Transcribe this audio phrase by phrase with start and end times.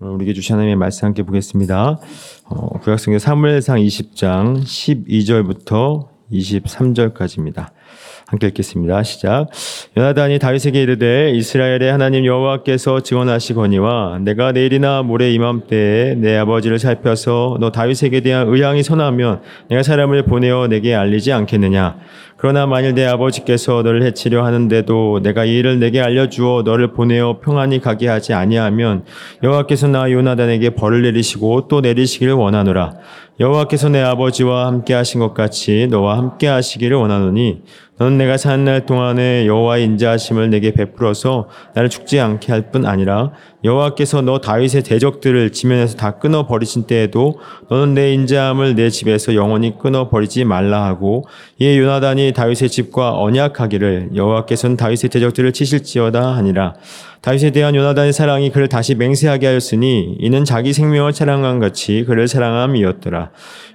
[0.00, 1.98] 우리에게 주신 하나님의 말씀 함께 보겠습니다.
[2.44, 7.70] 어, 구약성경 사무엘상 20장 12절부터 23절까지입니다.
[8.28, 9.02] 함께 읽겠습니다.
[9.02, 9.48] 시작.
[9.96, 17.72] 요나단이 다윗에게 이르되 이스라엘의 하나님 여호와께서 증언하시거니와 내가 내일이나 모레 이맘때에 내 아버지를 살펴서 너
[17.72, 21.96] 다윗에게 대한 의향이 선하면 내가 사람을 보내어 내게 알리지 않겠느냐.
[22.40, 27.80] 그러나 만일 내 아버지께서 너를 해치려 하는데도 내가 이 일을 내게 알려주어 너를 보내어 평안히
[27.80, 29.04] 가게 하지 아니하면
[29.42, 32.94] 여호와께서 나 요나단에게 벌을 내리시고 또 내리시기를 원하노라.
[33.40, 37.62] 여호와께서 내 아버지와 함께 하신 것 같이 너와 함께 하시기를 원하노니
[37.98, 43.32] 너는 내가 사는 날 동안에 여호와의 인자하심을 내게 베풀어서 나를 죽지 않게 할 뿐 아니라
[43.64, 49.76] 여호와께서 너 다윗의 대적들을 지면에서 다 끊어 버리신 때에도 너는 내 인자함을 내 집에서 영원히
[49.78, 51.24] 끊어 버리지 말라 하고
[51.58, 56.74] 이에 요나단이 다윗의 집과 언약하기를 여호와께서는 다윗의 대적들을 치실지어다 하니라
[57.20, 63.30] 다윗에 대한 요나단의 사랑이 그를 다시 맹세하게 하였으니 이는 자기 생명을 사랑한 같이 그를 사랑함이었더라.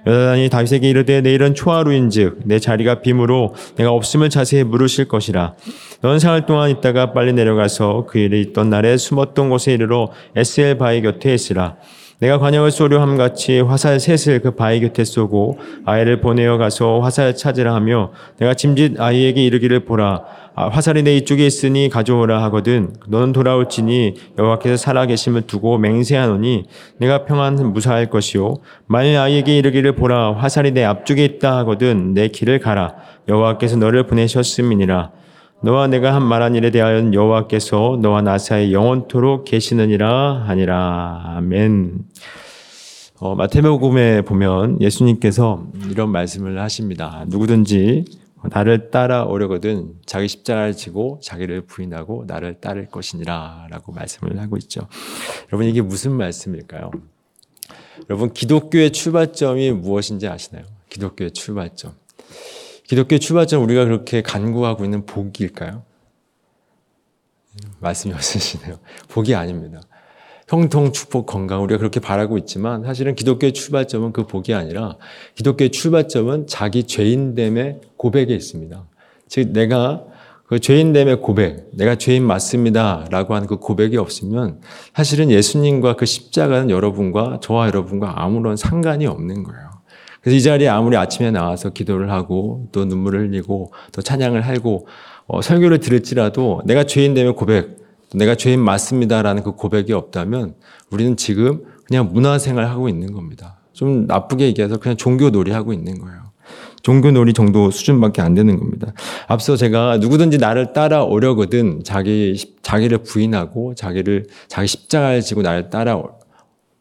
[0.06, 5.54] 요나단이 다윗에게 이르되 내일은 초하루인즉 내 자리가 빔으로 내가 없음을 자세히 물으실 것이라.
[6.00, 11.02] 넌 사흘 동안 있다가 빨리 내려가서 그 일이 있던 날에 숨었던 곳에 이르러 에스엘 바위
[11.02, 11.76] 곁에 있으라.
[12.24, 17.36] 내가 관역을 쏘려 함 같이 화살 셋을 그 바위 곁에 쏘고 아이를 보내어 가서 화살
[17.36, 20.24] 찾으라 하며 내가 짐짓 아이에게 이르기를 보라.
[20.54, 26.64] 아, 화살이 내 이쪽에 있으니 가져오라 하거든 너는 돌아올지니 여호와께서 살아계심을 두고 맹세하노니
[26.96, 28.54] 내가 평안 무사할 것이요.
[28.86, 30.36] 만일 아이에게 이르기를 보라.
[30.36, 32.94] 화살이 내 앞쪽에 있다 하거든 내 길을 가라.
[33.28, 35.10] 여호와께서 너를 보내셨음이니라
[35.64, 42.04] 너와 내가 한 말한 일에 대하여 여호와께서 너와 나 사이 영원토록 계시느니라 하니라 아멘.
[43.20, 47.24] 어, 마태복음에 보면 예수님께서 이런 말씀을 하십니다.
[47.28, 48.04] 누구든지
[48.50, 54.86] 나를 따라오려거든 자기 십자가를 지고 자기를 부인하고 나를 따를 것이니라 라고 말씀을 하고 있죠.
[55.50, 56.90] 여러분 이게 무슨 말씀일까요?
[58.10, 60.64] 여러분 기독교의 출발점이 무엇인지 아시나요?
[60.90, 62.03] 기독교의 출발점.
[62.86, 65.82] 기독교 출발점 우리가 그렇게 간구하고 있는 복일까요?
[67.80, 68.78] 말씀이 없으시네요.
[69.08, 69.80] 복이 아닙니다.
[70.48, 74.96] 형통, 축복, 건강 우리가 그렇게 바라고 있지만 사실은 기독교의 출발점은 그 복이 아니라
[75.36, 78.84] 기독교의 출발점은 자기 죄인됨의 고백에 있습니다.
[79.28, 80.04] 즉 내가
[80.46, 83.06] 그 죄인됨의 고백, 내가 죄인 맞습니다.
[83.10, 84.60] 라고 하는 그 고백이 없으면
[84.94, 89.73] 사실은 예수님과 그 십자가는 여러분과 저와 여러분과 아무런 상관이 없는 거예요.
[90.24, 94.86] 그래서 이 자리에 아무리 아침에 나와서 기도를 하고 또 눈물을 흘리고 또 찬양을 하고
[95.26, 97.76] 어, 설교를 들을지라도 내가 죄인됨의 고백,
[98.14, 100.54] 내가 죄인 맞습니다라는 그 고백이 없다면
[100.90, 103.58] 우리는 지금 그냥 문화생활 하고 있는 겁니다.
[103.74, 106.22] 좀 나쁘게 얘기해서 그냥 종교놀이 하고 있는 거예요.
[106.82, 108.94] 종교놀이 정도 수준밖에 안 되는 겁니다.
[109.26, 116.02] 앞서 제가 누구든지 나를 따라오려거든 자기 자기를 부인하고 자기를 자기 십자가를 지고 나를 따라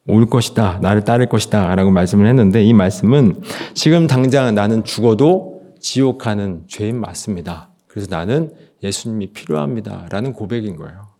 [0.08, 0.80] 올 것이다.
[0.82, 1.74] 나를 따를 것이다.
[1.76, 3.42] 라고 말씀을 했는데 이 말씀은
[3.74, 7.70] 지금 당장 나는 죽어도 지옥 가는 죄인 맞습니다.
[7.88, 8.54] 그래서 나는
[8.84, 10.08] 예수님이 필요합니다.
[10.10, 11.14] 라는 고백인 거예요.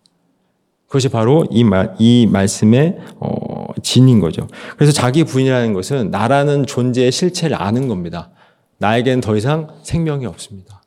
[0.88, 4.48] 그것이 바로 이, 말, 이 말씀의 어, 진인 거죠.
[4.76, 8.30] 그래서 자기 부인이라는 것은 나라는 존재의 실체를 아는 겁니다.
[8.78, 10.84] 나에게는 더 이상 생명이 없습니다.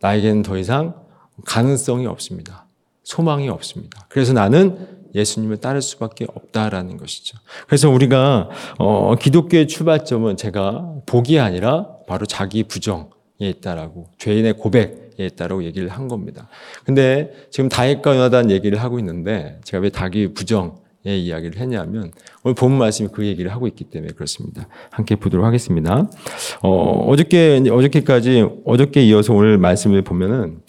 [0.00, 0.94] 나에게는 더 이상
[1.44, 2.66] 가능성이 없습니다.
[3.04, 4.06] 소망이 없습니다.
[4.08, 7.38] 그래서 나는 예수님을 따를 수밖에 없다라는 것이죠.
[7.66, 8.48] 그래서 우리가
[8.78, 13.08] 어, 기독교의 출발점은 제가 복이 아니라 바로 자기 부정에
[13.38, 16.48] 있다라고 죄인의 고백에 있다라고 얘기를 한 겁니다.
[16.84, 22.10] 근데 지금 다윗과 요나단 얘기를 하고 있는데 제가 왜 자기 부정의 이야기를 했냐면
[22.42, 24.68] 오늘 본 말씀이 그 얘기를 하고 있기 때문에 그렇습니다.
[24.90, 26.10] 함께 보도록 하겠습니다.
[26.62, 30.63] 어, 어저께 어저께까지 어저께 이어서 오늘 말씀을 보면은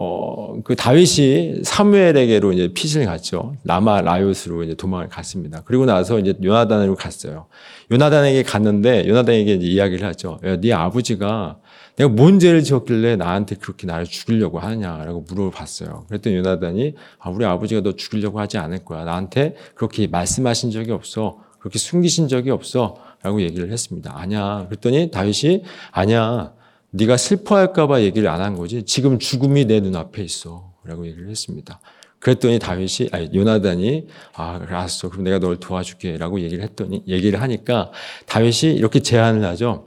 [0.00, 3.56] 어, 그 다윗이 사무엘에게로 이제 피신을 갔죠.
[3.64, 5.62] 라마 라요스로 이제 도망을 갔습니다.
[5.64, 7.46] 그리고 나서 이제 요나단으로 갔어요.
[7.90, 10.38] 요나단에게 갔는데 요나단에게 이제 이야기를 하죠.
[10.44, 11.58] 야, 네 아버지가
[11.96, 16.04] 내가 뭔 죄를 지었길래 나한테 그렇게 나를 죽이려고 하냐라고 물어봤어요.
[16.08, 19.02] 그랬더니 요나단이 아, 우리 아버지가 너 죽이려고 하지 않을 거야.
[19.02, 21.38] 나한테 그렇게 말씀하신 적이 없어.
[21.58, 22.98] 그렇게 숨기신 적이 없어.
[23.24, 24.12] 라고 얘기를 했습니다.
[24.16, 24.66] 아니야.
[24.68, 26.52] 그랬더니 다윗이 아니야.
[26.90, 28.82] 네가 슬퍼할까봐 얘기를 안 한 거지.
[28.84, 30.72] 지금 죽음이 내 눈앞에 있어.
[30.84, 31.80] 라고 얘기를 했습니다.
[32.18, 35.08] 그랬더니 다윗이, 아니, 요나단이, 아, 알았어.
[35.10, 36.16] 그럼 내가 널 도와줄게.
[36.16, 37.90] 라고 얘기를 했더니, 얘기를 하니까
[38.26, 39.86] 다윗이 이렇게 제안을 하죠.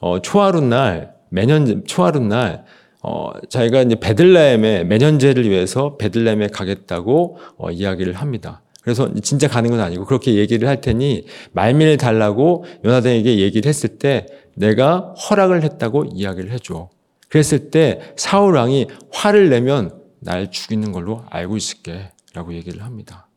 [0.00, 2.64] 어, 초하루 날, 매년 초하루 날,
[3.02, 8.62] 어, 자기가 이제 베들레헴에 매년제를 위해서 베들레헴에 가겠다고 어, 이야기를 합니다.
[8.82, 14.26] 그래서 진짜 가는 건 아니고 그렇게 얘기를 할 테니 말미를 달라고 요나단에게 얘기를 했을 때
[14.56, 16.88] 내가 허락을 했다고 이야기를 해줘.
[17.28, 23.28] 그랬을 때 사울 왕이 화를 내면 날 죽이는 걸로 알고 있을게 라고 얘기를 합니다.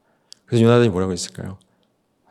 [0.46, 1.58] 그래서 요나단이 뭐라고 했을까요?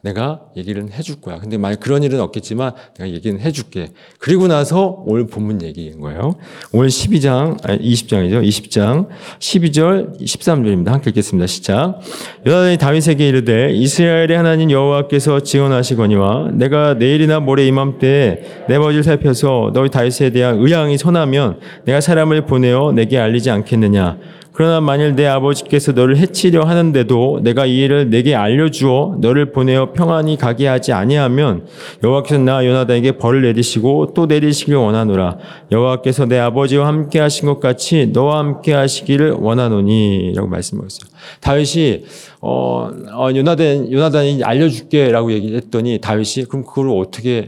[0.02, 1.38] 내가 얘기를 해줄 거야.
[1.38, 3.88] 근데 만약 그런 일은 없겠지만 내가 얘기는 해줄게.
[4.18, 6.36] 그리고 나서 오늘 본문 얘기인 거예요.
[6.72, 8.42] 오늘 12장, 아니 20장이죠.
[8.46, 9.08] 20장
[9.38, 10.88] 12절, 13절입니다.
[10.88, 11.46] 함께 읽겠습니다.
[11.46, 12.00] 시작.
[12.46, 19.90] 요나단이 다윗에게 이르되 이스라엘의 하나님 여호와께서 지원하시거니와 내가 내일이나 모레 이맘때에 내 버지를 살펴서 너희
[19.90, 24.18] 다윗에 대한 의향이 선하면 내가 사람을 보내어 내게 알리지 않겠느냐.
[24.58, 30.36] 그러나 만일 내 아버지께서 너를 해치려 하는데도 내가 이 일을 내게 알려주어 너를 보내어 평안히
[30.36, 31.68] 가게 하지 아니하면
[32.02, 35.38] 여호와께서 나 요나단에게 벌을 내리시고 또 내리시길 원하노라
[35.70, 41.08] 여호와께서 내 아버지와 함께 하신 것 같이 너와 함께 하시기를 원하노니라고 말씀하셨어요.
[41.40, 42.06] 다윗이
[42.40, 47.46] 어, 어 요나단 요나단이 알려줄게라고 얘기했더니 다윗이 그럼 그걸 어떻게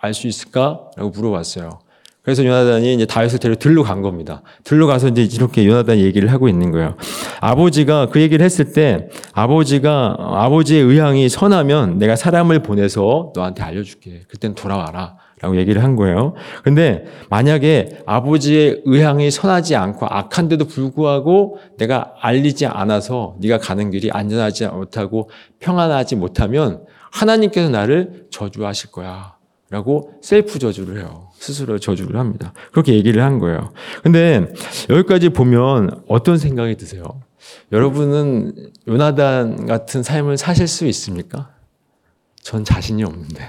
[0.00, 1.78] 알 수 있을까라고 물어봤어요.
[2.28, 4.42] 그래서 요나단이 이제 다윗을 데려 들로 간 겁니다.
[4.62, 6.94] 들로 가서 이제 이렇게 요나단 얘기를 하고 있는 거예요.
[7.40, 14.24] 아버지가 그 얘기를 했을 때 아버지가 아버지의 의향이 선하면 내가 사람을 보내서 너한테 알려줄게.
[14.28, 15.16] 그땐 돌아와라.
[15.40, 16.34] 라고 얘기를 한 거예요.
[16.64, 24.66] 근데 만약에 아버지의 의향이 선하지 않고 악한데도 불구하고 내가 알리지 않아서 네가 가는 길이 안전하지
[24.66, 25.30] 못하고
[25.60, 29.37] 평안하지 못하면 하나님께서 나를 저주하실 거야.
[29.70, 31.28] 라고 셀프 저주를 해요.
[31.34, 32.52] 스스로 저주를 합니다.
[32.72, 33.72] 그렇게 얘기를 한 거예요.
[34.02, 34.46] 근데
[34.88, 37.04] 여기까지 보면 어떤 생각이 드세요?
[37.70, 41.50] 여러분은 요나단 같은 삶을 사실 수 있습니까?
[42.42, 43.42] 전 자신이 없는데.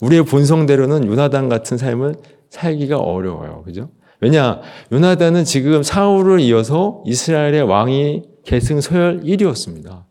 [0.00, 2.14] 우리의 본성대로는 요나단 같은 삶을
[2.48, 3.62] 살기가 어려워요.
[3.64, 3.90] 그죠?
[4.20, 4.60] 왜냐?
[4.90, 10.04] 요나단은 지금 사울을 이어서 이스라엘의 왕이 계승 서열 1위였습니다.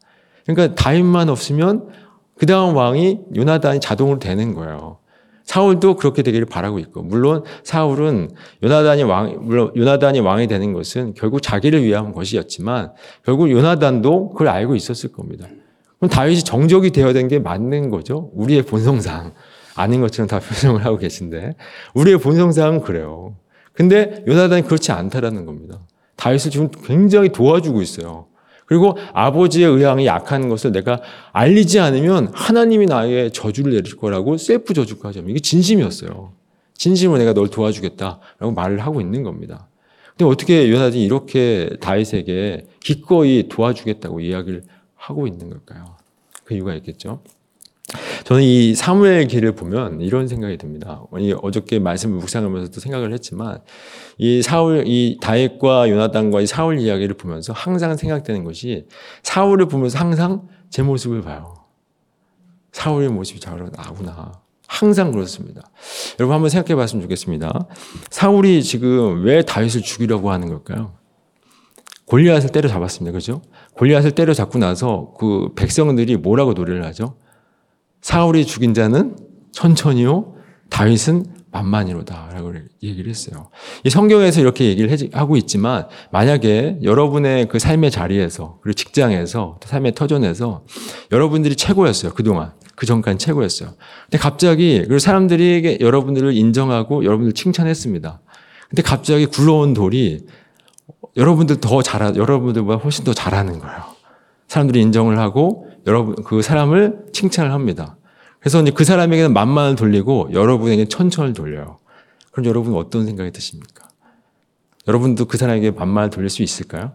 [0.46, 1.90] 그러니까 다윗만 없으면
[2.38, 4.98] 그 다음 왕이 요나단이 자동으로 되는 거예요.
[5.48, 8.30] 사울도 그렇게 되기를 바라고 있고, 물론 사울은
[8.64, 12.92] 요나단이 왕, 물론 요나단이 왕이 되는 것은 결국 자기를 위한 것이었지만,
[13.26, 15.48] 결국 요나단도 그걸 알고 있었을 겁니다.
[16.00, 18.30] 그럼 다윗이 정적이 되어야 된게 맞는 거죠.
[18.34, 19.34] 우리의 본성상.
[19.76, 21.56] 아닌 것처럼 다 표정을 하고 계신데,
[21.94, 23.36] 우리의 본성상은 그래요.
[23.74, 25.80] 근데 요나단이 그렇지 않다라는 겁니다.
[26.18, 28.27] 다윗을 지금 굉장히 도와주고 있어요.
[28.68, 35.20] 그리고 아버지의 의향이 약한 것을 내가 알리지 않으면 하나님이 나의 저주를 내릴 거라고 셀프 저주까지
[35.20, 36.34] 하면 이게 진심이었어요.
[36.76, 39.68] 진심으로 내가 널 도와주겠다라고 말을 하고 있는 겁니다.
[40.10, 44.64] 근데 어떻게 요나단이 이렇게 다윗에게 기꺼이 도와주겠다고 이야기를
[44.96, 45.96] 하고 있는 걸까요?
[46.44, 47.22] 그 이유가 있겠죠.
[48.26, 51.04] 저는 이 사무엘 기를 보면 이런 생각이 듭니다.
[51.42, 53.60] 어저께 말씀을 묵상하면서도 생각을 했지만
[54.18, 58.88] 이 사울, 이 다윗과 요나단과 이 사울 이야기를 보면서 항상 생각되는 것이
[59.24, 61.56] 사울을 보면서 항상 제 모습을 봐요.
[62.74, 64.34] 사울의 모습이 저로 나구나.
[64.68, 65.62] 항상 그렇습니다.
[66.20, 67.68] 여러분 한번 생각해 봤으면 좋겠습니다.
[68.10, 70.94] 사울이 지금 왜 다윗을 죽이려고 하는 걸까요?
[72.06, 73.14] 골리앗을 때려잡았습니다.
[73.14, 73.42] 그죠?
[73.76, 77.16] 골리앗을 때려잡고 나서 그 백성들이 뭐라고 노래를 하죠?
[78.02, 79.16] 사울이 죽인 자는
[79.52, 80.36] 천천히요,
[80.70, 82.54] 다윗은 만만이로다라고
[82.84, 83.50] 얘기를 했어요.
[83.84, 90.66] 이 성경에서 이렇게 얘기를 하고 있지만 만약에 여러분의 그 삶의 자리에서 그리고 직장에서 삶의 터전에서
[91.12, 92.14] 여러분들이 최고였어요.
[92.14, 92.54] 그동안.
[92.76, 93.74] 그 전까지 최고였어요.
[94.04, 98.22] 근데 갑자기 그 사람들이 여러분들을 인정하고 여러분들 칭찬했습니다.
[98.70, 100.28] 근데 갑자기 굴러온 돌이
[101.16, 103.82] 여러분들 더 잘하, 여러분들보다 훨씬 더 잘하는 거예요.
[104.48, 107.96] 사람들이 인정을 하고 여러분 그 사람을 칭찬을 합니다.
[108.40, 111.80] 그래서 이제 그 사람에게는 만만을 돌리고 여러분에게 천천을 돌려요.
[112.32, 113.88] 그럼 여러분 어떤 생각이 드십니까?
[114.88, 116.94] 여러분도 그 사람에게 만만을 돌릴 수 있을까요?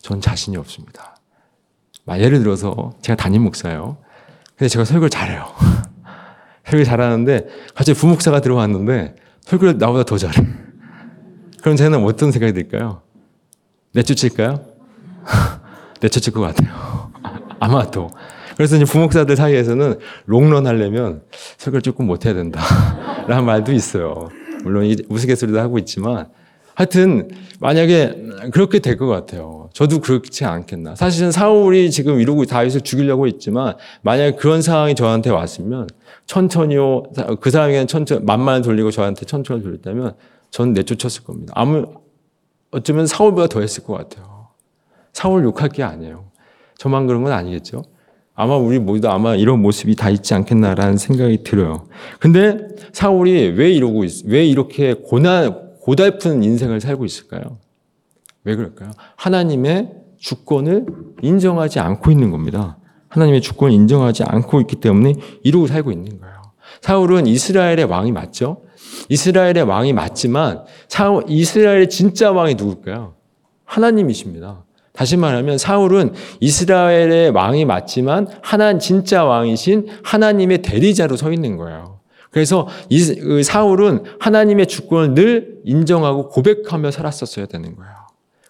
[0.00, 1.16] 전 자신이 없습니다.
[2.08, 3.98] 예를 들어서 제가 담임 목사예요.
[4.56, 5.46] 근데 제가 설교를 잘해요.
[6.68, 10.46] 설교 잘하는데 갑자기 부목사가 들어왔는데 설교를 나보다 더 잘해.
[11.60, 13.02] 그럼 저는 어떤 생각이 들까요?
[13.92, 14.64] 내쫓을까요?
[16.00, 17.11] 내쫓을 것 같아요.
[17.62, 18.10] 아마도.
[18.56, 21.22] 그래서 이제 부목사들 사이에서는 롱런 하려면
[21.58, 22.60] 설교를 조금 못해야 된다.
[23.28, 24.28] 라는 말도 있어요.
[24.64, 26.28] 물론 우스갯소리도 하고 있지만
[26.74, 27.28] 하여튼
[27.60, 29.68] 만약에 그렇게 될 것 같아요.
[29.74, 30.96] 저도 그렇지 않겠나.
[30.96, 35.86] 사실은 사울이 지금 이러고 다윗을 죽이려고 했지만 만약에 그런 상황이 저한테 왔으면
[36.26, 37.04] 천천히요.
[37.40, 40.14] 그 사람에게는 천천히 만만을 돌리고 저한테 천천히 돌렸다면
[40.50, 41.52] 전 내쫓았을 겁니다.
[41.56, 41.86] 아무
[42.72, 44.48] 어쩌면 사울보다 더 했을 것 같아요.
[45.12, 46.24] 사울 욕할 게 아니에요.
[46.82, 47.84] 저만 그런 건 아니겠죠.
[48.34, 51.86] 아마 우리 모두 아마 이런 모습이 다 있지 않겠나라는 생각이 들어요.
[52.18, 52.58] 근데
[52.92, 57.58] 사울이 왜 이러고 있, 왜 이렇게 고난, 고달픈 인생을 살고 있을까요?
[58.42, 58.90] 왜 그럴까요?
[59.14, 60.86] 하나님의 주권을
[61.22, 62.78] 인정하지 않고 있는 겁니다.
[63.10, 66.34] 하나님의 주권을 인정하지 않고 있기 때문에 이러고 살고 있는 거예요.
[66.80, 68.62] 사울은 이스라엘의 왕이 맞죠?
[69.08, 73.14] 이스라엘의 왕이 맞지만 사울, 이스라엘의 진짜 왕이 누굴까요?
[73.66, 74.64] 하나님이십니다.
[74.92, 82.00] 다시 말하면 사울은 이스라엘의 왕이 맞지만 하나 진짜 왕이신 하나님의 대리자로 서 있는 거예요.
[82.30, 87.92] 그래서 이, 그 사울은 하나님의 주권을 늘 인정하고 고백하며 살았었어야 되는 거예요.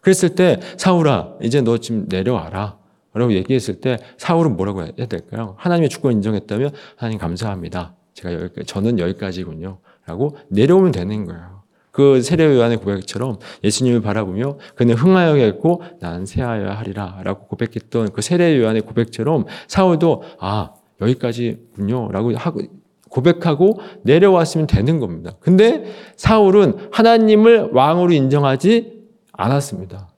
[0.00, 2.82] 그랬을 때 사울아 이제 너 지금 내려와라.
[3.14, 5.54] 라고 얘기했을 때 사울은 뭐라고 해야 될까요?
[5.58, 7.94] 하나님의 주권 인정했다면 하나님 감사합니다.
[8.14, 9.78] 제가 여기까지, 저는 여기까지군요.
[10.06, 11.51] 라고 내려오면 되는 거예요.
[11.92, 18.58] 그 세례 요한의 고백처럼 예수님을 바라보며 그는 흥하여야겠고 난 새하여야 하리라 라고 고백했던 그 세례
[18.58, 22.62] 요한의 고백처럼 사울도 아 여기까지군요 라고 하고
[23.10, 25.32] 고백하고 내려왔으면 되는 겁니다.
[25.38, 25.84] 근데
[26.16, 30.08] 사울은 하나님을 왕으로 인정하지 않았습니다.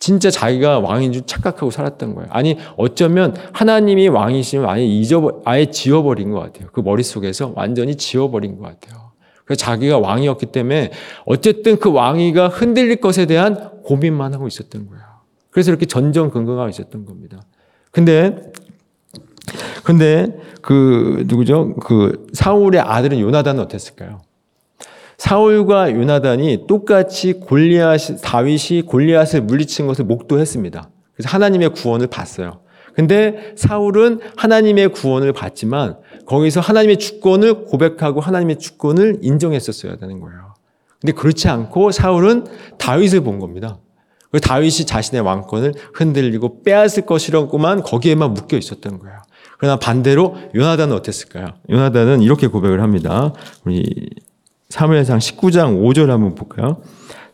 [0.00, 2.28] 진짜 자기가 왕인 줄 착각하고 살았던 거예요.
[2.32, 6.68] 아니, 어쩌면 하나님이 왕이시면 아예 잊어버, 아예 지워버린 것 같아요.
[6.72, 9.09] 그 머릿속에서 완전히 지워버린 것 같아요.
[9.56, 10.90] 자기가 왕이었기 때문에
[11.24, 15.02] 어쨌든 그 왕위가 흔들릴 것에 대한 고민만 하고 있었던 거예요.
[15.50, 17.42] 그래서 이렇게 전전긍긍하고 있었던 겁니다.
[17.90, 18.52] 근데
[19.82, 21.74] 근데 그 누구죠?
[21.76, 24.20] 그 사울의 아들은 요나단은 어땠을까요?
[25.18, 30.88] 사울과 요나단이 똑같이 골리앗 다윗이 골리앗을 물리친 것을 목도했습니다.
[31.14, 32.60] 그래서 하나님의 구원을 봤어요.
[32.94, 35.96] 근데 사울은 하나님의 구원을 받지만
[36.26, 40.54] 거기서 하나님의 주권을 고백하고 하나님의 주권을 인정했었어야 되는 거예요.
[41.00, 42.46] 근데 그렇지 않고 사울은
[42.78, 43.78] 다윗을 본 겁니다.
[44.30, 49.18] 그 다윗이 자신의 왕권을 흔들리고 빼앗을 것이라고만 거기에만 묶여 있었던 거예요.
[49.58, 51.48] 그러나 반대로 요나단은 어땠을까요?
[51.68, 53.32] 요나단은 이렇게 고백을 합니다.
[53.64, 54.08] 우리
[54.68, 56.80] 사무엘상 19장 5절 한번 볼까요?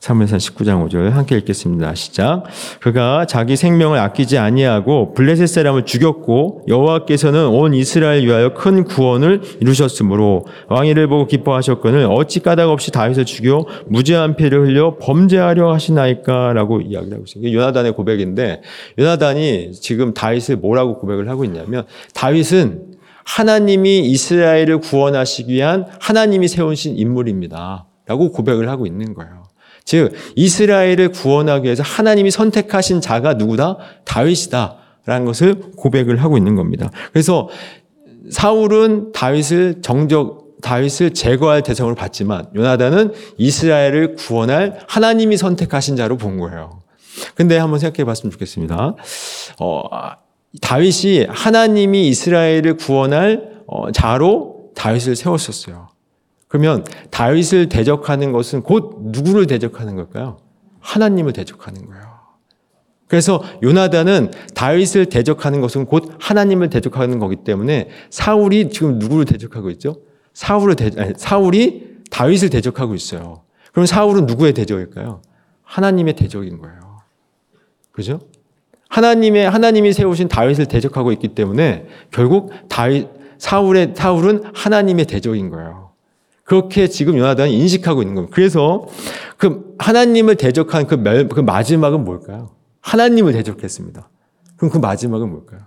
[0.00, 1.94] 사무엘상 19장 5절 함께 읽겠습니다.
[1.94, 2.44] 시작.
[2.80, 10.44] 그가 자기 생명을 아끼지 아니하고 블레셋 사람을 죽였고 여호와께서는 온 이스라엘 위하여 큰 구원을 이루셨으므로
[10.68, 17.24] 왕위를 보고 기뻐하셨거늘 어찌 까닭 없이 다윗을 죽여 무죄한 피를 흘려 범죄하려 하시나이까라고 이야기를 하고
[17.26, 17.52] 있어요.
[17.52, 18.62] 요나단의 고백인데
[18.98, 21.84] 요나단이 지금 다윗을 뭐라고 고백을 하고 있냐면
[22.14, 27.86] 다윗은 하나님이 이스라엘을 구원하시기 위한 하나님이 세우신 인물입니다.
[28.06, 29.45] 라고 고백을 하고 있는 거예요.
[29.86, 33.78] 즉, 이스라엘을 구원하기 위해서 하나님이 선택하신 자가 누구다?
[34.04, 34.76] 다윗이다.
[35.06, 36.90] 라는 것을 고백을 하고 있는 겁니다.
[37.12, 37.48] 그래서
[38.30, 46.82] 사울은 다윗을 정적, 다윗을 제거할 대상으로 봤지만 요나단은 이스라엘을 구원할 하나님이 선택하신 자로 본 거예요.
[47.36, 48.96] 근데 한번 생각해 봤으면 좋겠습니다.
[49.60, 49.82] 어,
[50.60, 55.85] 다윗이 하나님이 이스라엘을 구원할 어, 자로 다윗을 세웠었어요.
[56.48, 60.38] 그러면 다윗을 대적하는 것은 곧 누구를 대적하는 걸까요?
[60.80, 62.16] 하나님을 대적하는 거예요.
[63.08, 69.96] 그래서 요나단은 다윗을 대적하는 것은 곧 하나님을 대적하는 거기 때문에 사울이 지금 누구를 대적하고 있죠?
[70.34, 73.42] 사울을 대, 아니, 사울이 다윗을 대적하고 있어요.
[73.72, 75.22] 그럼 사울은 누구의 대적일까요?
[75.62, 76.98] 하나님의 대적인 거예요.
[77.92, 78.20] 그죠?
[78.88, 85.85] 하나님의 하나님이 세우신 다윗을 대적하고 있기 때문에 결국 다윗 사울의 사울은 하나님의 대적인 거예요.
[86.46, 88.34] 그렇게 지금 요나단이 인식하고 있는 겁니다.
[88.34, 88.86] 그래서
[89.36, 92.50] 그 하나님을 대적한 그, 멸, 그 마지막은 뭘까요?
[92.80, 94.08] 하나님을 대적했습니다.
[94.56, 95.62] 그럼 그 마지막은 뭘까요?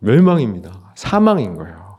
[0.00, 0.92] 멸망입니다.
[0.96, 1.98] 사망인 거예요.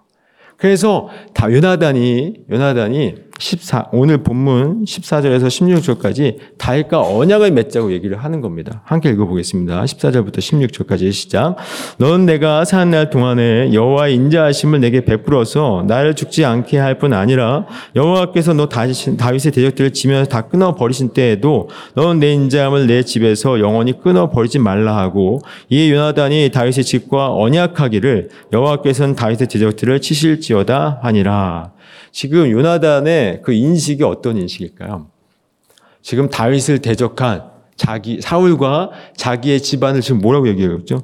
[0.57, 8.81] 그래서 다 요나단이 요나단이 14 오늘 본문 14절에서 16절까지 다윗과 언약을 맺자고 얘기를 하는 겁니다.
[8.85, 9.83] 함께 읽어 보겠습니다.
[9.83, 11.57] 14절부터 16절까지 시작.
[11.97, 17.65] 넌 내가 사는 날 동안에 여호와의 인자하심을 내게 베풀어서 나를 죽지 않게 할 뿐 아니라
[17.95, 23.99] 여호와께서 너 다윗의 대적들을 지면서 다 끊어 버리신 때에도 넌 내 인자함을 내 집에서 영원히
[23.99, 31.74] 끊어 버리지 말라 하고 이에 요나단이 다윗의 집과 언약하기를 여호와께서는 다윗의 대적들을 치실지어다 하니라.
[32.15, 35.07] 지금 요나단의 그 인식이 어떤 인식일까요?
[36.01, 41.03] 지금 다윗을 대적한 자기 사울과 자기의 집안을 지금 뭐라고 얘기하고 죠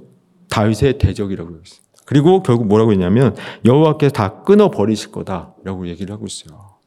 [0.49, 1.91] 다윗의 대적이라고 얘기했습니다.
[2.05, 6.77] 그리고 결국 뭐라고 했냐면 여호와께서 다 끊어 버리실 거다라고 얘기를 하고 있어요.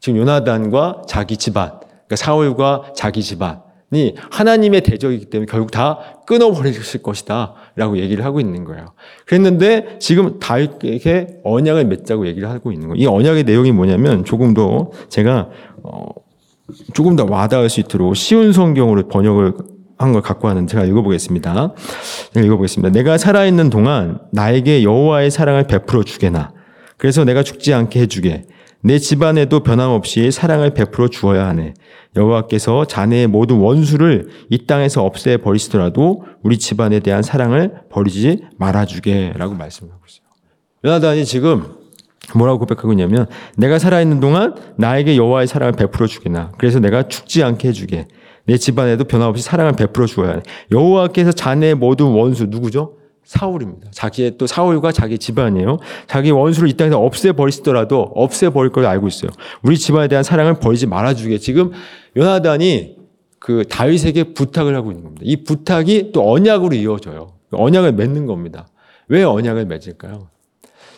[0.00, 3.60] 지금 요나단과 자기 집안, 그러니까 사울과 자기 집안
[3.92, 8.92] 이 하나님의 대적이기 때문에 결국 다 끊어버리실 것이다 라고 얘기를 하고 있는 거예요.
[9.26, 13.02] 그랬는데 지금 다윗에게 언약을 맺자고 얘기를 하고 있는 거예요.
[13.02, 15.48] 이 언약의 내용이 뭐냐면 조금 더 제가
[15.82, 16.06] 어
[16.94, 19.54] 조금 더 와닿을 수 있도록 쉬운 성경으로 번역을
[19.98, 21.74] 한 걸 갖고 왔는데 제가 읽어보겠습니다.
[22.32, 22.90] 제가 읽어보겠습니다.
[22.90, 26.52] 내가 살아있는 동안 나에게 여호와의 사랑을 베풀어 주게나
[26.96, 28.46] 그래서 내가 죽지 않게 해주게
[28.82, 31.74] 내 집안에도 변함없이 사랑을 베풀어 주어야 하네.
[32.16, 40.00] 여호와께서 자네의 모든 원수를 이 땅에서 없애 버리시더라도 우리 집안에 대한 사랑을 버리지 말아주게라고 말씀하고
[40.08, 40.24] 있어요.
[40.84, 41.64] 요나단이 지금
[42.34, 47.68] 뭐라고 고백하고 있냐면 내가 살아있는 동안 나에게 여호와의 사랑을 베풀어 주게나 그래서 내가 죽지 않게
[47.68, 48.08] 해주게
[48.46, 50.42] 내 집안에도 변함없이 사랑을 베풀어 주어야 해.
[50.72, 52.99] 여호와께서 자네 모든 원수 누구죠?
[53.30, 53.90] 사울입니다.
[53.92, 55.78] 자기의 또 사울과 자기 집안이에요.
[56.08, 59.30] 자기 원수를 이 땅에서 없애버리시더라도 없애버릴 걸 알고 있어요.
[59.62, 61.38] 우리 집안에 대한 사랑을 버리지 말아주게.
[61.38, 61.70] 지금
[62.16, 62.96] 요나단이
[63.38, 65.22] 그 다윗에게 부탁을 하고 있는 겁니다.
[65.24, 67.34] 이 부탁이 또 언약으로 이어져요.
[67.52, 68.66] 언약을 맺는 겁니다.
[69.06, 70.26] 왜 언약을 맺을까요?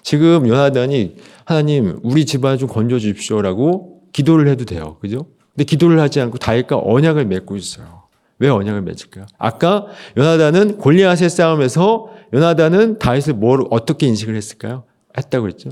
[0.00, 4.96] 지금 요나단이 하나님 우리 집안 좀 건져 주십시오라고 기도를 해도 돼요.
[5.02, 5.26] 그죠?
[5.54, 8.02] 근데 기도를 하지 않고 다윗과 언약을 맺고 있어요.
[8.42, 9.26] 왜 언약을 맺을까요?
[9.38, 9.86] 아까
[10.16, 14.84] 요나단은 골리앗의 싸움에서 요나단은 다윗을 뭘 어떻게 인식을 했을까요?
[15.16, 15.70] 했다고 그랬죠.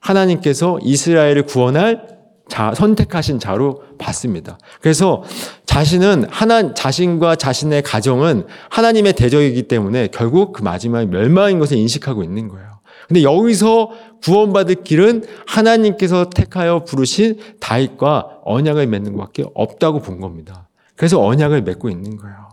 [0.00, 4.58] 하나님께서 이스라엘을 구원할 자, 선택하신 자로 봤습니다.
[4.80, 5.22] 그래서
[5.66, 12.48] 자신은 하나 자신과 자신의 가정은 하나님의 대적이기 때문에 결국 그 마지막 멸망인 것을 인식하고 있는
[12.48, 12.68] 거예요.
[13.06, 13.90] 근데 여기서
[14.22, 20.68] 구원받을 길은 하나님께서 택하여 부르신 다윗과 언약을 맺는 것밖에 없다고 본 겁니다.
[20.96, 22.49] 그래서 언약을 맺고 있는 거예요.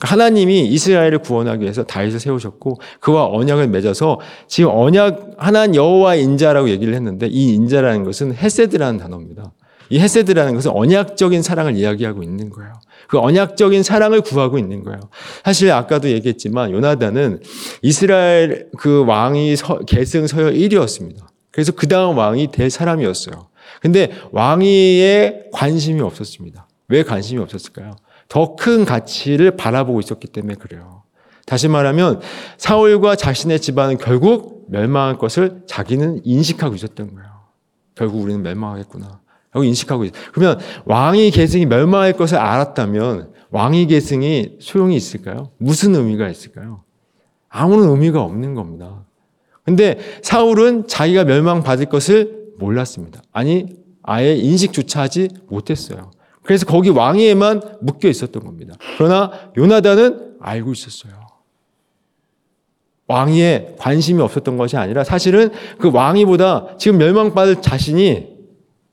[0.00, 6.94] 하나님이 이스라엘을 구원하기 위해서 다윗을 세우셨고 그와 언약을 맺어서 지금 언약 하나님 여호와 인자라고 얘기를
[6.94, 9.52] 했는데 이 인자라는 것은 헤세드라는 단어입니다.
[9.90, 12.74] 이 헤세드라는 것은 언약적인 사랑을 이야기하고 있는 거예요.
[13.08, 15.00] 그 언약적인 사랑을 구하고 있는 거예요.
[15.44, 17.40] 사실 아까도 얘기했지만 요나단은
[17.82, 21.26] 이스라엘 그 왕이 서, 계승 서열 1위였습니다.
[21.50, 23.48] 그래서 그 다음 왕이 될 사람이었어요.
[23.80, 26.68] 근데 왕위에 관심이 없었습니다.
[26.88, 27.96] 왜 관심이 없었을까요?
[28.28, 31.02] 더 큰 가치를 바라보고 있었기 때문에 그래요.
[31.46, 32.20] 다시 말하면
[32.58, 37.28] 사울과 자신의 집안은 결국 멸망할 것을 자기는 인식하고 있었던 거예요.
[37.94, 39.20] 결국 우리는 멸망하겠구나.
[39.50, 40.22] 하고 인식하고 있어요.
[40.32, 45.50] 그러면 왕위 계승이 멸망할 것을 알았다면 왕위 계승이 소용이 있을까요?
[45.56, 46.82] 무슨 의미가 있을까요?
[47.48, 49.04] 아무런 의미가 없는 겁니다.
[49.64, 53.22] 근데 사울은 자기가 멸망받을 것을 몰랐습니다.
[53.32, 53.66] 아니,
[54.02, 56.10] 아예 인식조차 하지 못했어요.
[56.48, 58.74] 그래서 거기 왕위에만 묶여 있었던 겁니다.
[58.96, 61.12] 그러나 요나단은 알고 있었어요.
[63.06, 68.28] 왕위에 관심이 없었던 것이 아니라 사실은 그 왕위보다 지금 멸망받을 자신이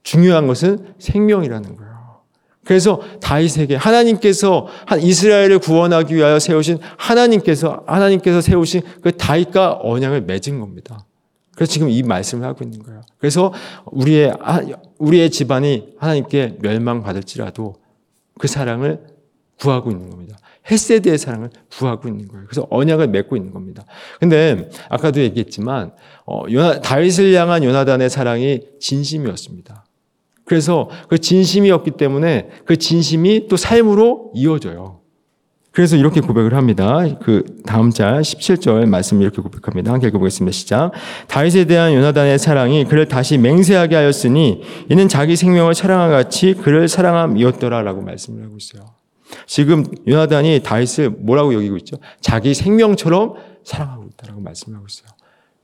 [0.04, 1.96] 중요한 것은 생명이라는 거예요.
[2.66, 4.68] 그래서 다윗에게 하나님께서
[5.02, 11.06] 이스라엘을 구원하기 위하여 세우신 하나님께서 하나님께서 세우신 그 다윗과 언약을 맺은 겁니다.
[11.56, 13.02] 그래서 지금 이 말씀을 하고 있는 거예요.
[13.18, 13.54] 그래서
[13.86, 14.34] 우리의,
[14.98, 17.76] 우리의 집안이 하나님께 멸망받을지라도
[18.38, 19.08] 그 사랑을
[19.60, 20.38] 구하고 있는 겁니다.
[20.70, 22.46] 헬세드의 사랑을 구하고 있는 거예요.
[22.48, 23.86] 그래서 언약을 맺고 있는 겁니다.
[24.20, 25.94] 근데 아까도 얘기했지만
[26.26, 29.86] 어, 요나, 다윗을 향한 요나단의 사랑이 진심이었습니다.
[30.44, 35.02] 그래서 그 진심이었기 때문에 그 진심이 또 삶으로 이어져요.
[35.76, 37.04] 그래서 이렇게 고백을 합니다.
[37.22, 39.92] 그 다음 절 17절 말씀 이렇게 고백합니다.
[39.92, 40.54] 함께 읽어보겠습니다.
[40.54, 40.92] 시작.
[41.28, 48.02] 다윗에 대한 요나단의 사랑이 그를 다시 맹세하게 하였으니 이는 자기 생명을 사랑함 같이 그를 사랑함이었더라라고
[48.04, 48.86] 말씀을 하고 있어요.
[49.48, 51.98] 지금 요나단이 다윗을 뭐라고 여기고 있죠?
[52.22, 53.34] 자기 생명처럼
[53.66, 55.10] 사랑하고 있다라고 말씀하고 있어요.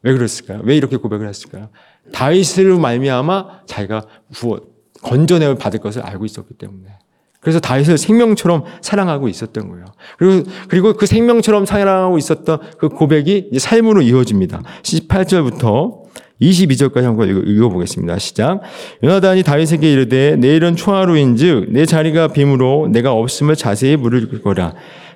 [0.01, 0.59] 왜 그랬을까요?
[0.65, 1.69] 왜 이렇게 고백을 했을까요?
[2.11, 4.59] 다윗으로 말미암아 자기가 구원
[5.03, 7.00] 건져내을 받을 것을 알고 있었기 때문에.
[7.41, 9.85] 그래서 다윗을 생명처럼 사랑하고 있었던 거예요.
[10.17, 14.61] 그리고, 그리고 그 생명처럼 사랑하고 있었던 그 고백이 삶으로 이어집니다.
[14.83, 16.01] 18절부터
[16.39, 18.17] 22절까지 한번 읽어 보겠습니다.
[18.19, 18.61] 시작.
[19.03, 24.73] 요나단이 다윗에게 이르되 내일은 초하루인즉 내 자리가 빔으로 내가 없음을 자세히 물을 거라.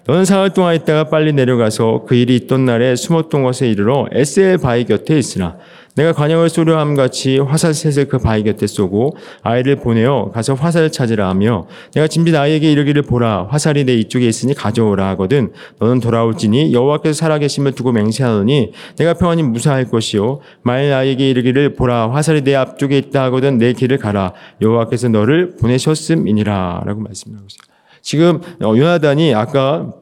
[0.07, 4.85] 너는 사흘 동안 있다가 빨리 내려가서 그 일이 있던 날에 숨었던 곳에 이르러 에셀 바위
[4.85, 5.57] 곁에 있으나
[5.95, 11.29] 내가 관역을 쏘려 함 같이 화살셋을 그 바위 곁에 쏘고 아이를 보내어 가서 화살을 찾으라
[11.29, 17.13] 하며 내가 짐짓 아이에게 이르기를 보라 화살이 내 이쪽에 있으니 가져오라 하거든 너는 돌아올지니 여호와께서
[17.13, 23.23] 살아계심을 두고 맹세하노니 내가 평안히 무사할 것이요 만일 아이에게 이르기를 보라 화살이 내 앞쪽에 있다
[23.25, 27.75] 하거든 내 길을 가라 여호와께서 너를 보내셨음이니라라고 말씀하고 있어요.
[28.01, 29.93] 지금 어, 요나단이 아까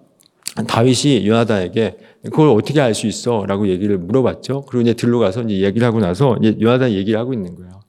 [0.67, 3.45] 다윗이 요나단에게 그걸 어떻게 알 수 있어?
[3.45, 4.61] 라고 얘기를 물어봤죠.
[4.67, 7.81] 그리고 이제 들로 가서 이제 얘기를 하고 나서 이제 요나단 얘기를 하고 있는 거예요.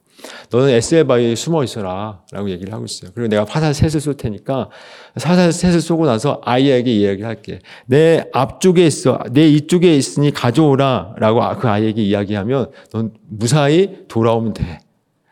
[0.51, 2.23] 너는 에스에바에 숨어 있어라.
[2.31, 3.11] 라고 얘기를 하고 있어요.
[3.13, 4.69] 그리고 내가 화살 셋을 쏠 테니까
[5.15, 7.59] 화살 셋을 쏘고 나서 아이에게 이야기를 할게.
[7.85, 9.19] 내 앞쪽에 있어.
[9.31, 11.15] 내 이쪽에 있으니 가져오라.
[11.19, 14.79] 라고 그 아이에게 이야기하면 넌 무사히 돌아오면 돼.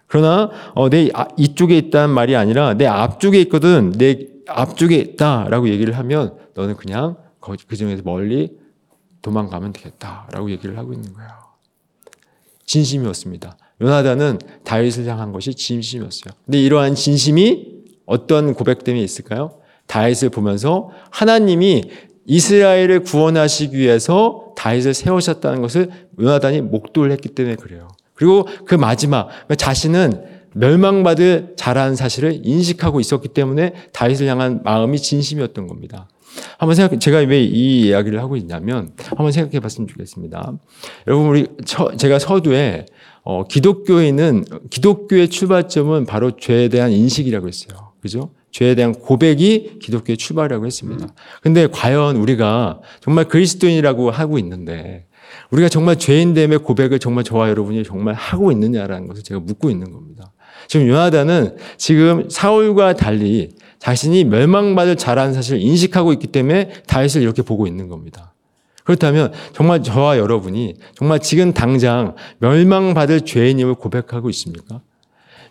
[0.07, 3.91] 그러나 어, 내 아, 이쪽에 있다는 말이 아니라 내 앞쪽에 있거든.
[3.91, 8.62] 내 앞쪽에 있다라고 얘기를 하면 너는 그냥 그 중에서 멀리
[9.23, 11.31] 도망가면 되겠다라고 얘기를 하고 있는 거예요.
[12.65, 13.57] 진심이었습니다.
[13.81, 16.33] 요나단은 다윗을 향한 것이 진심이었어요.
[16.45, 19.59] 근데 이러한 진심이 어떤 고백 때문에 있을까요?
[19.87, 21.89] 다윗을 보면서 하나님이
[22.25, 27.89] 이스라엘을 구원하시기 위해서 다윗을 세우셨다는 것을 요나단이 목도를 했기 때문에 그래요.
[28.13, 36.07] 그리고 그 마지막 자신은 멸망받을 자라는 사실을 인식하고 있었기 때문에 다윗을 향한 마음이 진심이었던 겁니다.
[36.57, 40.53] 한번 생각, 제가 왜 이 이야기를 하고 있냐면 한번 생각해 봤으면 좋겠습니다.
[41.07, 42.85] 여러분, 우리, 서, 제가 서두에
[43.23, 47.93] 어, 기독교인은, 기독교의 출발점은 바로 죄에 대한 인식이라고 했어요.
[48.01, 48.31] 그죠?
[48.51, 51.07] 죄에 대한 고백이 기독교의 출발이라고 했습니다.
[51.41, 55.07] 근데 과연 우리가 정말 그리스도인이라고 하고 있는데
[55.51, 60.33] 우리가 정말 죄인됨의 고백을 정말 저와 여러분이 정말 하고 있느냐라는 것을 제가 묻고 있는 겁니다.
[60.67, 63.51] 지금 요나단은 지금 사울과 달리
[63.83, 68.33] 자신이 멸망받을 자라는 사실을 인식하고 있기 때문에 다윗을 이렇게 보고 있는 겁니다.
[68.85, 74.79] 그렇다면 정말 저와 여러분이 정말 지금 당장 멸망받을 죄인임을 고백하고 있습니까?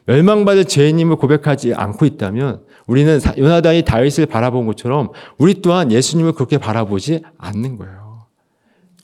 [0.06, 7.20] 멸망받을 죄인임을 고백하지 않고 있다면 우리는 요나단이 다윗을 바라본 것처럼 우리 또한 예수님을 그렇게 바라보지
[7.36, 8.01] 않는 거예요.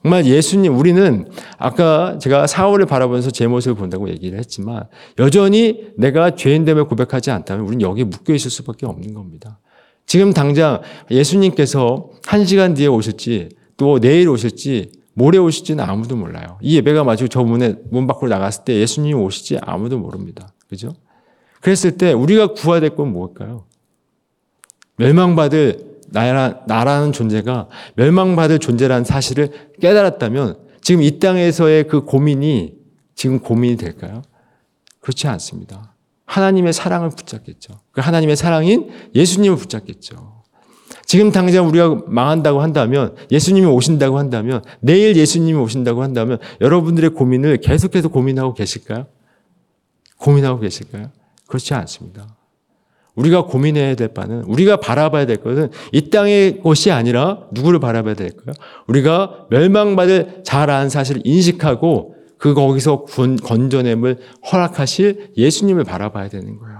[0.08, 4.84] 정말 예수님, 우리는 아까 제가 사울을 바라보면서 제 모습을 본다고 얘기를 했지만
[5.18, 9.58] 여전히 내가 죄인됨을 고백하지 않다면 우리는 여기에 묶여 있을 수밖에 없는 겁니다.
[10.06, 16.58] 지금 당장 예수님께서 한 시간 뒤에 오실지 또 내일 오실지 모레 오실지는 아무도 몰라요.
[16.62, 20.54] 이 예배가 마치고 저 문에 문 밖으로 나갔을 때 예수님이 오실지 아무도 모릅니다.
[20.70, 20.94] 그죠?
[21.60, 23.66] 그랬을 때 우리가 구해야 될 건 뭘까요?
[24.96, 32.74] 멸망받을 나라, 나라는 존재가 멸망받을 존재라는 사실을 깨달았다면 지금 이 땅에서의 그 고민이
[33.14, 34.22] 지금 고민이 될까요?
[35.00, 35.94] 그렇지 않습니다.
[36.24, 37.80] 하나님의 사랑을 붙잡겠죠.
[37.90, 40.38] 그 하나님의 사랑인 예수님을 붙잡겠죠.
[41.04, 48.08] 지금 당장 우리가 망한다고 한다면 예수님이 오신다고 한다면 내일 예수님이 오신다고 한다면 여러분들의 고민을 계속해서
[48.08, 49.06] 고민하고 계실까요?
[50.18, 51.10] 고민하고 계실까요?
[51.46, 52.37] 그렇지 않습니다.
[53.18, 58.54] 우리가 고민해야 될 바는 우리가 바라봐야 될 것은 이 땅의 것이 아니라 누구를 바라봐야 될까요?
[58.86, 63.06] 우리가 멸망받을 잘 아는 사실을 인식하고 그 거기서
[63.42, 64.18] 건져냄을
[64.52, 66.78] 허락하실 예수님을 바라봐야 되는 거예요.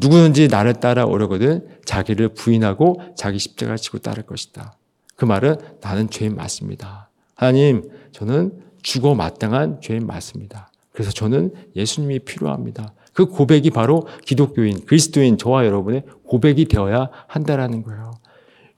[0.00, 4.76] 누구든지 나를 따라오려거든 자기를 부인하고 자기 십자가를 지고 따를 것이다.
[5.14, 7.10] 그 말은 나는 죄인 맞습니다.
[7.36, 10.72] 하나님, 저는 죽어 마땅한 죄인 맞습니다.
[10.92, 12.92] 그래서 저는 예수님이 필요합니다.
[13.18, 18.12] 그 고백이 바로 기독교인, 그리스도인 저와 여러분의 고백이 되어야 한다라는 거예요.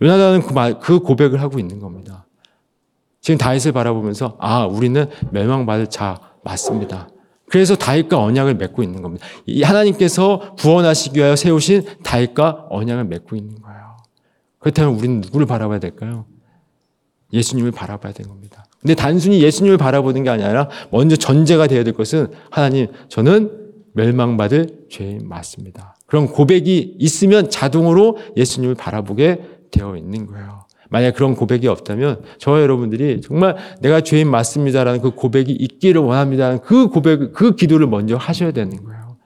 [0.01, 2.25] 요나단은 그, 말, 그 고백을 하고 있는 겁니다.
[3.21, 7.11] 지금 다윗을 바라보면서 아 우리는 멸망받을 자 맞습니다.
[7.51, 9.27] 그래서 다윗과 언약을 맺고 있는 겁니다.
[9.63, 13.99] 하나님께서 구원하시기 위하여 세우신 다윗과 언약을 맺고 있는 거예요.
[14.59, 16.25] 그렇다면 우리는 누구를 바라봐야 될까요?
[17.35, 18.65] 예수님을 바라봐야 되는 겁니다.
[18.81, 23.60] 근데 단순히 예수님을 바라보는 게 아니라 먼저 전제가 되어야 될 것은 하나님 저는
[23.93, 25.97] 멸망받을 죄인 맞습니다.
[26.07, 30.65] 그런 고백이 있으면 자동으로 예수님을 바라보게 되어 있는 거예요.
[30.91, 36.89] 만약 그런 고백이 없다면 저와 여러분들이 정말 내가 죄인 맞습니다라는 그 고백이 있기를 원합니다라는 그
[36.89, 39.17] 고백, 그 기도를 먼저 하셔야 되는 거예요.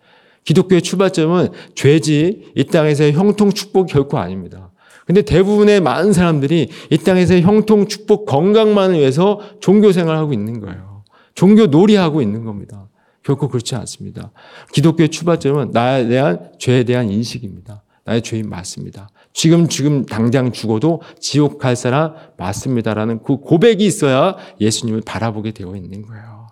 [0.44, 4.70] 기독교의 출발점은 죄지 이 땅에서의 형통 축복 결코 아닙니다.
[5.06, 11.02] 근데 대부분의 많은 사람들이 이 땅에서의 형통 축복 건강만을 위해서 종교 생활을 하고 있는 거예요.
[11.34, 12.88] 종교 놀이하고 있는 겁니다.
[13.24, 14.30] 결코 그렇지 않습니다.
[14.72, 17.82] 기독교의 출발점은 나에 대한 죄에 대한 인식입니다.
[18.04, 19.08] 나의 죄인 맞습니다.
[19.32, 26.02] 지금 지금 당장 죽어도 지옥 갈 사람 맞습니다라는 그 고백이 있어야 예수님을 바라보게 되어 있는
[26.02, 26.48] 거예요.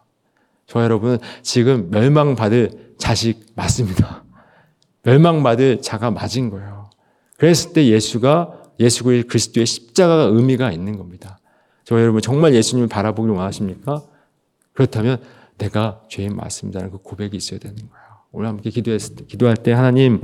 [0.66, 4.24] 저 여러분 지금 멸망받을 자식 맞습니다.
[5.02, 6.88] 멸망받을 자가 맞은 거예요.
[7.36, 11.38] 그랬을 때 예수가 예수 그리스도의 십자가가 의미가 있는 겁니다.
[11.84, 14.02] 저 여러분 정말 예수님을 바라보길 원하십니까?
[14.72, 15.20] 그렇다면
[15.62, 18.02] 내가 죄인 맞습니다라는 그 고백이 있어야 되는 거예요.
[18.32, 20.20] 오늘 함께 기도했을 때, 기도할 때 하나님,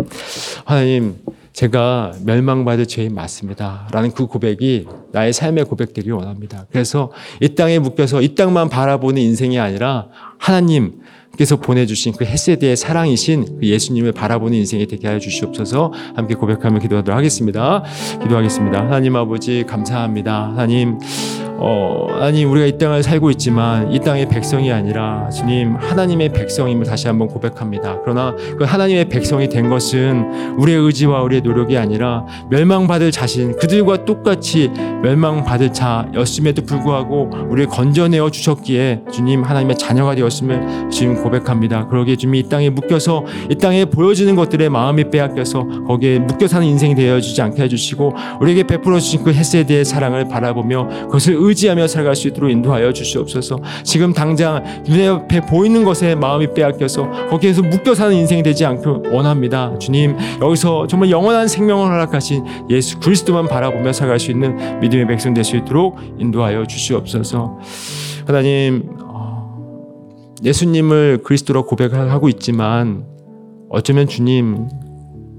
[0.65, 1.17] 하나님,
[1.53, 3.89] 제가 멸망받을 죄인 맞습니다.
[3.93, 6.67] 라는 그 고백이 나의 삶의 고백되기 원합니다.
[6.71, 11.01] 그래서 이 땅에 묶여서 이 땅만 바라보는 인생이 아니라 하나님,
[11.39, 17.17] 께서 보내주신 그 헤세드의 사랑이신 그 예수님을 바라보는 인생이 되게 하여 주시옵소서 함께 고백하며 기도하도록
[17.17, 17.85] 하겠습니다.
[18.21, 18.81] 기도하겠습니다.
[18.81, 20.49] 하나님 아버지 감사합니다.
[20.49, 20.99] 하나님
[21.61, 27.09] 어, 아니 우리가 이 땅을 살고 있지만 이 땅의 백성이 아니라 주님 하나님의 백성임을 다시
[27.09, 28.01] 한번 고백합니다.
[28.03, 34.69] 그러나 그 하나님의 백성이 된 것은 우리의 의지와 우리의 노력이 아니라 멸망받을 자신 그들과 똑같이
[35.03, 41.89] 멸망받을 자였음에도 불구하고 우리를 건져내어 주셨기에 주님 하나님의 자녀가 되었음을 지금 고 백합니다.
[41.89, 46.95] 그러기에 주님 이 땅에 묶여서 이 땅에 보여지는 것들의 마음이 빼앗겨서 거기에 묶여 사는 인생이
[46.95, 52.51] 되어주지 않게 해주시고 우리에게 베풀어 주신 그 햇세대의 사랑을 바라보며 그것을 의지하며 살아갈 수 있도록
[52.51, 53.59] 인도하여 주시옵소서.
[53.83, 59.77] 지금 당장 눈에 앞에 보이는 것에 마음이 빼앗겨서 거기에서 묶여 사는 인생이 되지 않고 원합니다.
[59.79, 65.49] 주님, 여기서 정말 영원한 생명을 허락하신 예수 그리스도만 바라보며 살아갈 수 있는 믿음의 백성 될
[65.49, 67.59] 수 있도록 인도하여 주시옵소서.
[68.27, 69.08] 하나님, 어,
[70.45, 73.05] 예수님을 그리스도로 고백하고 있지만
[73.71, 74.69] 어쩌면 주님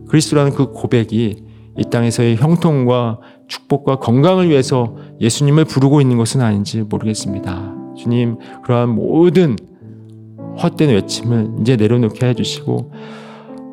[0.07, 1.43] 그리스도라는 그 고백이
[1.77, 7.75] 이 땅에서의 형통과 축복과 건강을 위해서 예수님을 부르고 있는 것은 아닌지 모르겠습니다.
[7.97, 9.55] 주님 그러한 모든
[10.61, 12.91] 헛된 외침을 이제 내려놓게 해주시고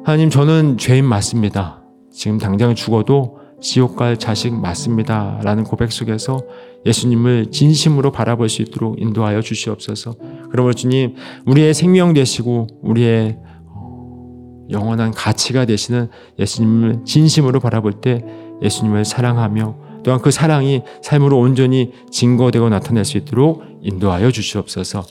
[0.05, 1.83] 하나님 저는 죄인 맞습니다.
[2.13, 5.41] 지금 당장 죽어도 지옥 갈 자식 맞습니다.
[5.43, 6.41] 라는 고백 속에서
[6.85, 10.15] 예수님을 진심으로 바라볼 수 있도록 인도하여 주시옵소서.
[10.57, 11.15] 그러므로 주님,
[11.45, 13.37] 우리의 생명 되시고 우리의
[13.69, 18.25] 어, 영원한 가치가 되시는 예수님을 진심으로 바라볼 때
[18.63, 25.05] 예수님을 사랑하며 또한 그 사랑이 삶으로 온전히 증거되고 나타낼 수 있도록 인도하여 주시옵소서.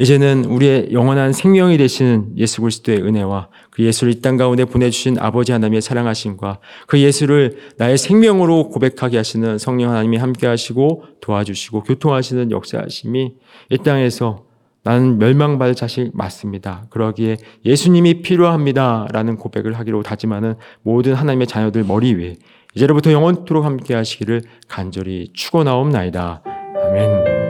[0.00, 5.52] 이제는 우리의 영원한 생명이 되시는 예수 그리스도의 은혜와 그 예수를 이 땅 가운데 보내주신 아버지
[5.52, 13.34] 하나님의 사랑하심과 그 예수를 나의 생명으로 고백하게 하시는 성령 하나님이 함께 하시고 도와주시고 교통하시는 역사하심이
[13.70, 14.44] 이 땅에서
[14.82, 16.86] 나는 멸망받을 자식 맞습니다.
[16.90, 19.08] 그러기에 예수님이 필요합니다.
[19.12, 22.36] 라는 고백을 하기로 다짐하는 모든 하나님의 자녀들 머리 위에
[22.76, 26.42] 이제로부터 영원토록 함께 하시기를 간절히 축원하옵나이다.
[26.84, 27.45] 아멘.